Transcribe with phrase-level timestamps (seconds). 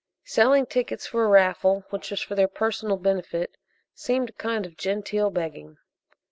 [0.25, 3.55] Selling tickets for a raffle which was for their personal benefit
[3.93, 5.77] seemed a kind of genteel begging.